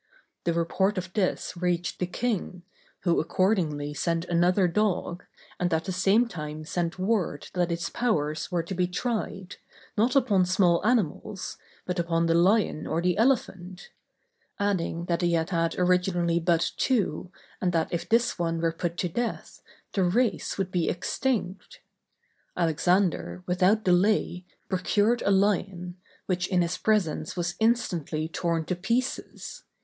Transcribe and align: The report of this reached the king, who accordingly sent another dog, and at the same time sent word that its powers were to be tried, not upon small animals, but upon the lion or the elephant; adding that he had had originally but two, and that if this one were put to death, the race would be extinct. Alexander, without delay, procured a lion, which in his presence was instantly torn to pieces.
The 0.45 0.53
report 0.55 0.97
of 0.97 1.13
this 1.13 1.55
reached 1.55 1.99
the 1.99 2.07
king, 2.07 2.63
who 3.01 3.19
accordingly 3.19 3.93
sent 3.93 4.25
another 4.25 4.67
dog, 4.67 5.25
and 5.59 5.71
at 5.71 5.83
the 5.83 5.91
same 5.91 6.27
time 6.27 6.65
sent 6.65 6.97
word 6.97 7.49
that 7.53 7.71
its 7.71 7.87
powers 7.91 8.51
were 8.51 8.63
to 8.63 8.73
be 8.73 8.87
tried, 8.87 9.57
not 9.95 10.15
upon 10.15 10.45
small 10.47 10.83
animals, 10.83 11.59
but 11.85 11.99
upon 11.99 12.25
the 12.25 12.33
lion 12.33 12.87
or 12.87 12.99
the 12.99 13.15
elephant; 13.15 13.91
adding 14.59 15.05
that 15.05 15.21
he 15.21 15.33
had 15.33 15.51
had 15.51 15.77
originally 15.77 16.39
but 16.39 16.71
two, 16.77 17.31
and 17.61 17.71
that 17.71 17.93
if 17.93 18.09
this 18.09 18.39
one 18.39 18.59
were 18.59 18.71
put 18.73 18.97
to 18.97 19.07
death, 19.07 19.61
the 19.93 20.03
race 20.03 20.57
would 20.57 20.71
be 20.71 20.89
extinct. 20.89 21.79
Alexander, 22.57 23.43
without 23.45 23.83
delay, 23.83 24.45
procured 24.67 25.21
a 25.21 25.29
lion, 25.31 25.95
which 26.25 26.47
in 26.47 26.63
his 26.63 26.79
presence 26.79 27.35
was 27.37 27.53
instantly 27.59 28.27
torn 28.27 28.65
to 28.65 28.75
pieces. 28.75 29.61